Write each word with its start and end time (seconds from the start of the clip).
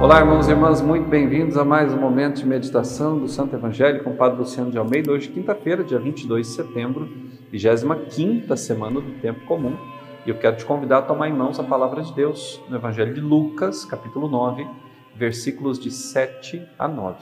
Olá, 0.00 0.20
irmãos 0.20 0.48
e 0.48 0.52
irmãs, 0.52 0.80
muito 0.80 1.06
bem-vindos 1.06 1.58
a 1.58 1.64
mais 1.64 1.92
um 1.92 1.98
momento 1.98 2.36
de 2.36 2.46
meditação 2.46 3.18
do 3.18 3.28
Santo 3.28 3.54
Evangelho 3.54 4.02
com 4.02 4.12
o 4.12 4.16
Padre 4.16 4.38
Luciano 4.38 4.70
de 4.70 4.78
Almeida. 4.78 5.12
Hoje, 5.12 5.28
quinta-feira, 5.28 5.84
dia 5.84 5.98
22 5.98 6.46
de 6.46 6.54
setembro, 6.54 7.06
25 7.52 8.56
semana 8.56 8.98
do 8.98 9.20
Tempo 9.20 9.44
Comum. 9.44 9.76
E 10.24 10.30
eu 10.30 10.38
quero 10.38 10.56
te 10.56 10.64
convidar 10.64 10.98
a 10.98 11.02
tomar 11.02 11.28
em 11.28 11.34
mãos 11.34 11.60
a 11.60 11.64
palavra 11.64 12.00
de 12.00 12.14
Deus 12.14 12.58
no 12.70 12.76
Evangelho 12.76 13.12
de 13.12 13.20
Lucas, 13.20 13.84
capítulo 13.84 14.26
9, 14.26 14.66
versículos 15.14 15.78
de 15.78 15.90
7 15.90 16.66
a 16.78 16.88
9. 16.88 17.18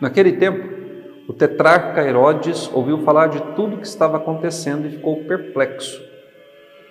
Naquele 0.00 0.32
tempo, 0.32 0.68
o 1.28 1.32
tetrarca 1.32 2.02
Herodes 2.02 2.68
ouviu 2.74 2.98
falar 2.98 3.28
de 3.28 3.40
tudo 3.54 3.76
o 3.76 3.78
que 3.78 3.86
estava 3.86 4.16
acontecendo 4.16 4.88
e 4.88 4.90
ficou 4.90 5.22
perplexo, 5.22 6.02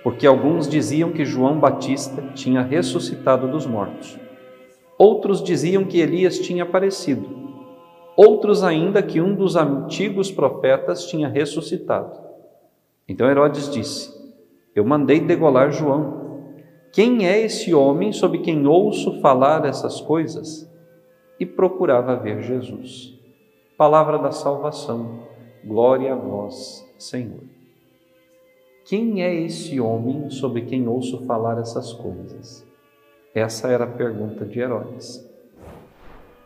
porque 0.01 0.25
alguns 0.25 0.65
diziam 0.65 1.11
que 1.11 1.25
João 1.25 1.59
Batista 1.59 2.21
tinha 2.33 2.61
ressuscitado 2.61 3.49
dos 3.49 3.65
mortos. 3.65 4.23
Outros 4.97 5.43
diziam 5.43 5.83
que 5.83 5.99
Elias 5.99 6.39
tinha 6.39 6.63
aparecido. 6.63 7.27
Outros 8.15 8.63
ainda 8.63 9.03
que 9.03 9.19
um 9.19 9.35
dos 9.35 9.55
antigos 9.57 10.31
profetas 10.31 11.05
tinha 11.07 11.27
ressuscitado. 11.27 12.17
Então 13.07 13.29
Herodes 13.29 13.69
disse: 13.69 14.09
Eu 14.73 14.85
mandei 14.85 15.19
degolar 15.19 15.71
João. 15.71 16.23
Quem 16.93 17.27
é 17.27 17.37
esse 17.41 17.73
homem 17.73 18.13
sobre 18.13 18.39
quem 18.39 18.65
ouço 18.65 19.19
falar 19.19 19.65
essas 19.65 19.99
coisas? 19.99 20.71
E 21.37 21.45
procurava 21.45 22.15
ver 22.15 22.41
Jesus. 22.41 23.13
Palavra 23.77 24.17
da 24.17 24.31
salvação. 24.31 25.19
Glória 25.65 26.13
a 26.13 26.15
vós, 26.15 26.89
Senhor. 26.97 27.43
Quem 28.85 29.23
é 29.23 29.33
esse 29.33 29.77
homem 29.81 30.29
sobre 30.29 30.61
quem 30.61 30.87
ouço 30.87 31.25
falar 31.25 31.57
essas 31.57 31.91
coisas? 31.91 32.64
Essa 33.35 33.67
era 33.67 33.83
a 33.83 33.87
pergunta 33.87 34.45
de 34.45 34.61
Herodes. 34.61 35.29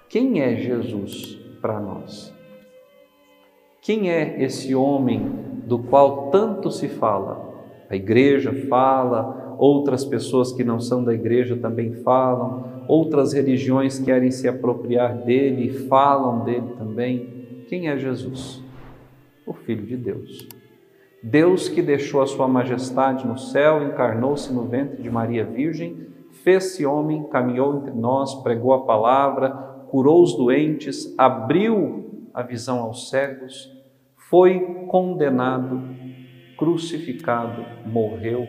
Quem 0.09 0.41
é 0.41 0.55
Jesus 0.55 1.35
para 1.61 1.79
nós? 1.79 2.33
Quem 3.79 4.09
é 4.09 4.41
esse 4.41 4.73
homem 4.73 5.21
do 5.67 5.77
qual 5.77 6.31
tanto 6.31 6.71
se 6.71 6.87
fala? 6.87 7.47
A 7.91 7.95
igreja 7.95 8.51
fala, 8.67 9.55
outras 9.59 10.03
pessoas 10.03 10.51
que 10.51 10.63
não 10.63 10.79
são 10.79 11.03
da 11.03 11.13
igreja 11.13 11.55
também 11.55 11.93
falam, 11.93 12.83
outras 12.87 13.33
religiões 13.33 13.99
querem 13.99 14.31
se 14.31 14.47
apropriar 14.47 15.15
dele 15.15 15.67
e 15.67 15.87
falam 15.87 16.43
dele 16.43 16.73
também. 16.75 17.65
Quem 17.67 17.87
é 17.87 17.99
Jesus? 17.99 18.63
O 19.45 19.53
Filho 19.53 19.85
de 19.85 19.95
Deus. 19.95 20.47
Deus 21.21 21.69
que 21.69 21.83
deixou 21.83 22.23
a 22.23 22.25
sua 22.25 22.47
majestade 22.47 23.27
no 23.27 23.37
céu, 23.37 23.83
encarnou-se 23.83 24.51
no 24.51 24.63
ventre 24.63 25.03
de 25.03 25.09
Maria 25.11 25.45
Virgem 25.45 26.08
fez-se 26.43 26.85
homem, 26.85 27.23
caminhou 27.25 27.77
entre 27.77 27.91
nós, 27.91 28.35
pregou 28.43 28.73
a 28.73 28.85
palavra, 28.85 29.49
curou 29.89 30.21
os 30.21 30.35
doentes, 30.35 31.13
abriu 31.17 32.29
a 32.33 32.41
visão 32.41 32.79
aos 32.79 33.09
cegos, 33.09 33.71
foi 34.29 34.59
condenado, 34.87 35.81
crucificado, 36.57 37.65
morreu, 37.85 38.47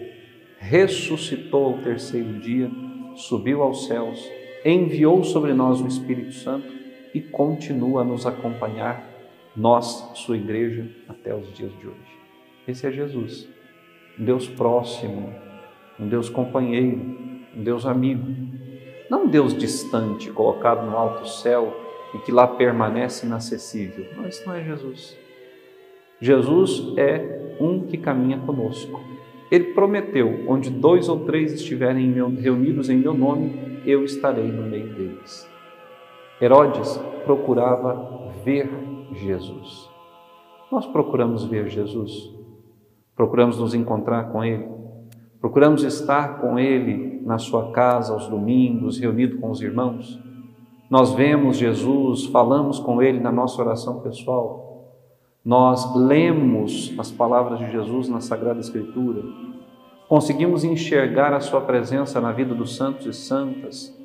ressuscitou 0.59 1.67
ao 1.67 1.79
terceiro 1.79 2.39
dia, 2.41 2.71
subiu 3.15 3.63
aos 3.63 3.87
céus, 3.87 4.31
enviou 4.65 5.25
sobre 5.25 5.55
nós 5.55 5.81
o 5.81 5.87
Espírito 5.87 6.33
Santo 6.33 6.69
e 7.15 7.21
continua 7.21 8.03
a 8.03 8.05
nos 8.05 8.27
acompanhar, 8.27 9.09
nós, 9.57 10.11
sua 10.15 10.37
igreja, 10.37 10.89
até 11.09 11.35
os 11.35 11.53
dias 11.55 11.73
de 11.79 11.87
hoje. 11.87 12.21
Esse 12.69 12.87
é 12.87 12.93
Jesus, 12.93 13.49
um 14.19 14.25
Deus 14.25 14.47
próximo, 14.47 15.33
um 15.99 16.09
Deus 16.09 16.29
companheiro, 16.29 17.19
um 17.57 17.63
Deus 17.63 17.87
amigo, 17.87 18.27
não 19.09 19.25
um 19.25 19.29
Deus 19.29 19.57
distante, 19.57 20.31
colocado 20.31 20.87
no 20.87 20.97
alto 20.97 21.29
céu 21.29 21.77
e 22.15 22.19
que 22.19 22.33
lá 22.33 22.47
permanece 22.47 23.27
inacessível. 23.27 24.07
Não, 24.17 24.27
isso 24.29 24.47
não 24.47 24.55
é 24.55 24.63
Jesus. 24.63 25.17
Jesus 26.21 26.95
é 26.97 27.57
um 27.61 27.87
que 27.87 27.97
caminha 27.97 28.39
conosco. 28.39 29.01
Ele 29.51 29.73
prometeu: 29.73 30.45
onde 30.47 30.71
dois 30.71 31.09
ou 31.09 31.21
três 31.25 31.53
estiverem 31.53 32.13
reunidos 32.39 32.89
em 32.89 32.97
meu 32.97 33.15
nome, 33.15 33.81
eu 33.85 34.05
estarei 34.05 34.47
no 34.47 34.63
meio 34.63 34.95
deles. 34.95 35.49
Herodes 36.41 36.97
procurava 37.25 38.33
ver 38.45 38.71
Jesus. 39.13 39.91
Nós 40.71 40.87
procuramos 40.87 41.45
ver 41.45 41.69
Jesus, 41.69 42.33
procuramos 43.17 43.59
nos 43.59 43.75
encontrar 43.75 44.31
com 44.31 44.45
Ele, 44.45 44.67
procuramos 45.41 45.83
estar 45.83 46.41
com 46.41 46.59
Ele 46.59 47.21
na 47.25 47.39
sua 47.39 47.73
casa 47.73 48.13
aos 48.13 48.29
domingos, 48.29 48.99
reunido 48.99 49.39
com 49.39 49.51
os 49.51 49.61
irmãos. 49.61 50.19
Nós 50.89 51.13
vemos 51.13 51.57
Jesus, 51.57 52.27
falamos 52.27 52.79
com 52.79 53.01
Ele 53.01 53.21
na 53.21 53.31
nossa 53.31 53.63
oração 53.63 54.01
pessoal. 54.01 54.95
Nós 55.45 55.95
lemos 55.97 56.93
as 56.99 57.11
palavras 57.11 57.59
de 57.59 57.71
Jesus 57.71 58.09
na 58.09 58.21
Sagrada 58.21 58.61
Escritura. 58.61 59.23
Conseguimos 60.09 60.65
enxergar 60.65 61.33
a 61.33 61.41
Sua 61.41 61.61
presença 61.61 62.21
na 62.21 62.33
vida 62.33 62.55
dos 62.55 62.77
santos 62.77 63.07
e 63.07 63.13
santas 63.13 63.97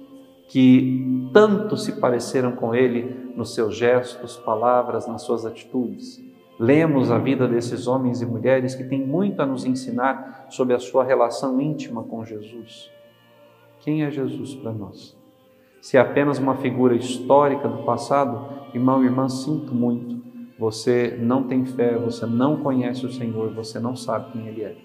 que 0.48 1.30
tanto 1.34 1.76
se 1.76 2.00
pareceram 2.00 2.52
com 2.52 2.74
Ele 2.74 3.34
nos 3.36 3.54
seus 3.54 3.76
gestos, 3.76 4.38
palavras, 4.38 5.08
nas 5.08 5.24
suas 5.24 5.46
atitudes. 5.46 6.24
Lemos 6.58 7.12
a 7.12 7.18
vida 7.18 7.48
desses 7.48 7.88
homens 7.88 8.22
e 8.22 8.26
mulheres 8.26 8.76
que 8.76 8.84
têm 8.84 9.06
muito 9.06 9.42
a 9.42 9.46
nos 9.46 9.66
ensinar 9.66 10.48
sobre 10.50 10.74
a 10.74 10.80
sua 10.80 11.04
relação 11.04 11.60
íntima 11.60 12.04
com 12.04 12.24
Jesus. 12.24 12.90
Quem 13.80 14.04
é 14.04 14.10
Jesus 14.10 14.56
para 14.56 14.72
nós? 14.72 15.18
Se 15.82 15.98
é 15.98 16.00
apenas 16.00 16.40
uma 16.40 16.56
figura 16.56 16.96
histórica 16.96 17.68
do 17.68 17.84
passado, 17.84 18.70
irmão 18.74 19.04
e 19.04 19.06
irmã, 19.06 19.30
sinto 19.30 19.76
muito. 19.76 20.24
Você 20.58 21.18
não 21.20 21.44
tem 21.44 21.66
fé, 21.66 21.98
você 21.98 22.26
não 22.26 22.58
conhece 22.58 23.06
o 23.06 23.12
Senhor, 23.12 23.54
você 23.54 23.80
não 23.80 23.96
sabe 23.96 24.32
quem 24.32 24.48
Ele 24.48 24.64
é. 24.64 24.76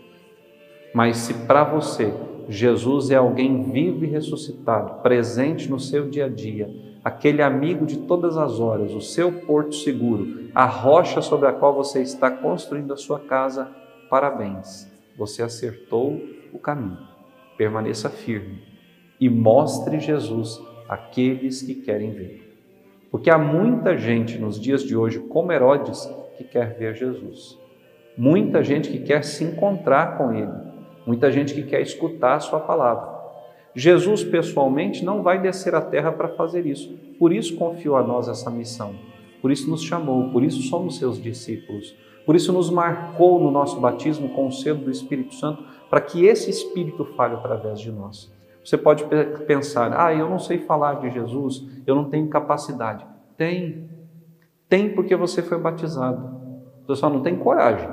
Mas 0.93 1.19
se 1.19 1.35
para 1.47 1.63
você 1.65 2.13
Jesus 2.51 3.13
é 3.13 3.15
alguém 3.15 3.71
vivo 3.71 4.05
e 4.05 4.09
ressuscitado, 4.09 5.01
presente 5.03 5.71
no 5.71 5.79
seu 5.79 6.11
dia 6.11 6.25
a 6.25 6.29
dia, 6.29 6.69
aquele 7.05 7.43
amigo 7.43 7.87
de 7.87 7.99
todas 8.01 8.37
as 8.37 8.61
horas, 8.61 8.93
o 8.93 9.01
seu 9.01 9.33
porto 9.33 9.75
seguro, 9.75 10.51
a 10.55 10.67
rocha 10.67 11.23
sobre 11.23 11.49
a 11.49 11.53
qual 11.53 11.75
você 11.75 12.03
está 12.03 12.31
construindo 12.31 12.93
a 12.93 12.97
sua 12.97 13.21
casa, 13.21 13.69
parabéns, 14.09 14.91
você 15.17 15.43
acertou 15.43 16.21
o 16.53 16.59
caminho. 16.59 16.99
Permaneça 17.57 18.09
firme 18.09 18.63
e 19.21 19.29
mostre 19.29 20.01
Jesus 20.01 20.61
àqueles 20.89 21.63
que 21.63 21.75
querem 21.75 22.11
ver. 22.13 22.51
Porque 23.11 23.29
há 23.29 23.37
muita 23.37 23.97
gente 23.97 24.39
nos 24.39 24.59
dias 24.59 24.83
de 24.83 24.97
hoje, 24.97 25.19
como 25.19 25.53
Herodes, 25.53 26.09
que 26.39 26.45
quer 26.45 26.79
ver 26.79 26.95
Jesus. 26.95 27.59
Muita 28.17 28.63
gente 28.63 28.91
que 28.91 29.01
quer 29.01 29.25
se 29.25 29.45
encontrar 29.45 30.17
com 30.17 30.33
Ele. 30.33 30.53
Muita 31.07 31.31
gente 31.31 31.53
que 31.53 31.65
quer 31.65 31.81
escutar 31.81 32.37
a 32.37 32.41
Sua 32.41 32.61
palavra. 32.61 33.20
Jesus, 33.75 34.25
pessoalmente, 34.25 35.05
não 35.05 35.23
vai 35.23 35.41
descer 35.41 35.75
à 35.75 35.81
terra 35.81 36.11
para 36.11 36.29
fazer 36.29 36.67
isso. 36.67 36.93
Por 37.19 37.33
isso 37.33 37.57
confiou 37.57 37.97
a 37.97 38.03
nós 38.03 38.29
essa 38.29 38.51
missão. 38.51 38.95
Por 39.41 39.51
isso 39.51 39.71
nos 39.71 39.83
chamou. 39.83 40.31
Por 40.31 40.43
isso 40.43 40.63
somos 40.63 40.99
seus 40.99 41.23
discípulos. 41.23 41.95
Por 42.27 42.37
isso 42.37 42.53
nos 42.53 42.71
marcou 42.71 43.41
no 43.41 43.51
nosso 43.51 43.81
batismo 43.81 44.29
com 44.31 44.47
o 44.47 44.53
selo 44.53 44.81
do 44.81 44.91
Espírito 44.91 45.35
Santo, 45.35 45.65
para 45.89 46.01
que 46.01 46.27
esse 46.27 46.51
Espírito 46.51 47.05
fale 47.17 47.35
através 47.35 47.81
de 47.81 47.91
nós. 47.91 48.31
Você 48.65 48.77
pode 48.77 49.05
pensar, 49.47 49.99
ah, 49.99 50.15
eu 50.15 50.29
não 50.29 50.39
sei 50.39 50.59
falar 50.59 51.01
de 51.01 51.11
Jesus, 51.11 51.67
eu 51.87 51.95
não 51.95 52.05
tenho 52.05 52.29
capacidade. 52.29 53.07
Tem. 53.37 53.89
Tem 54.69 54.95
porque 54.95 55.17
você 55.17 55.43
foi 55.43 55.59
batizado. 55.59 56.41
Você 56.87 57.01
só 57.01 57.09
não 57.09 57.23
tem 57.23 57.37
coragem. 57.37 57.89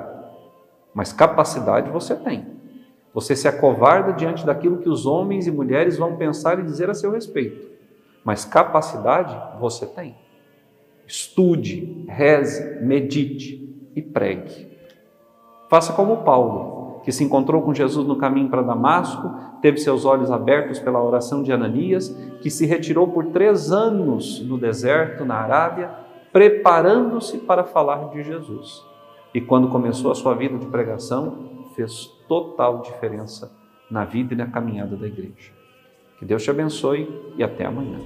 Mas 0.94 1.14
capacidade 1.14 1.90
você 1.90 2.16
tem. 2.16 2.57
Você 3.18 3.36
se 3.36 3.48
acovarda 3.48 4.14
diante 4.14 4.46
daquilo 4.46 4.78
que 4.78 4.88
os 4.88 5.08
homens 5.08 5.48
e 5.48 5.52
mulheres 5.52 5.98
vão 5.98 6.18
pensar 6.18 6.60
e 6.60 6.62
dizer 6.62 6.88
a 6.88 6.94
seu 6.94 7.10
respeito. 7.10 7.68
Mas 8.24 8.46
capacidade 8.46 9.36
você 9.60 9.88
tem. 9.88 10.16
Estude, 11.08 12.06
reze, 12.08 12.80
medite 12.80 13.92
e 13.96 14.04
pregue. 14.04 14.72
Faça 15.68 15.94
como 15.94 16.18
Paulo 16.18 17.02
que 17.04 17.12
se 17.12 17.24
encontrou 17.24 17.64
com 17.64 17.74
Jesus 17.74 18.06
no 18.08 18.18
caminho 18.18 18.50
para 18.50 18.62
Damasco, 18.62 19.34
teve 19.64 19.80
seus 19.80 20.06
olhos 20.06 20.30
abertos 20.30 20.78
pela 20.78 21.02
oração 21.02 21.42
de 21.42 21.52
Ananias, 21.52 22.10
que 22.40 22.52
se 22.52 22.68
retirou 22.68 23.08
por 23.08 23.28
três 23.28 23.72
anos 23.72 24.42
no 24.42 24.60
deserto, 24.60 25.26
na 25.26 25.38
Arábia, 25.38 25.90
preparando-se 26.32 27.40
para 27.40 27.64
falar 27.64 28.10
de 28.10 28.22
Jesus. 28.22 28.84
E 29.34 29.42
quando 29.42 29.70
começou 29.70 30.12
a 30.12 30.16
sua 30.16 30.36
vida 30.36 30.60
de 30.60 30.68
pregação, 30.68 31.58
fez 31.78 32.08
total 32.28 32.82
diferença 32.82 33.56
na 33.90 34.04
vida 34.04 34.34
e 34.34 34.38
na 34.38 34.48
caminhada 34.48 34.98
da 34.98 35.08
igreja. 35.08 35.52
Que 36.18 36.26
Deus 36.26 36.44
te 36.44 36.50
abençoe 36.50 37.08
e 37.38 37.44
até 37.44 37.66
amanhã. 37.66 38.00